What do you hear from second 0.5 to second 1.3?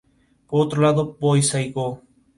otro lado,